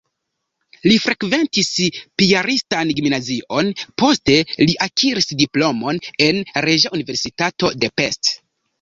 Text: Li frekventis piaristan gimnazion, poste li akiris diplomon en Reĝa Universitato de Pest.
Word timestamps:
Li 0.85 0.95
frekventis 1.03 1.69
piaristan 2.21 2.95
gimnazion, 3.01 3.71
poste 4.05 4.41
li 4.65 4.77
akiris 4.89 5.33
diplomon 5.45 6.05
en 6.31 6.45
Reĝa 6.69 6.97
Universitato 7.01 7.75
de 7.85 7.97
Pest. 8.03 8.37